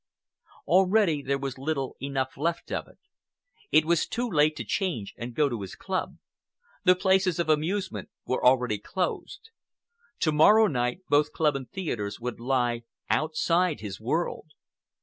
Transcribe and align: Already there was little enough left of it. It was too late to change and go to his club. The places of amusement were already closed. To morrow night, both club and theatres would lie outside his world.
Already 0.65 1.21
there 1.21 1.37
was 1.37 1.59
little 1.59 1.95
enough 1.99 2.35
left 2.35 2.71
of 2.71 2.87
it. 2.87 2.97
It 3.71 3.85
was 3.85 4.07
too 4.07 4.27
late 4.27 4.55
to 4.55 4.63
change 4.63 5.13
and 5.15 5.35
go 5.35 5.47
to 5.47 5.61
his 5.61 5.75
club. 5.75 6.17
The 6.83 6.95
places 6.95 7.37
of 7.37 7.49
amusement 7.49 8.09
were 8.25 8.43
already 8.43 8.79
closed. 8.79 9.51
To 10.21 10.31
morrow 10.31 10.65
night, 10.65 11.01
both 11.07 11.31
club 11.33 11.55
and 11.55 11.69
theatres 11.69 12.19
would 12.19 12.39
lie 12.39 12.81
outside 13.11 13.81
his 13.81 14.01
world. 14.01 14.53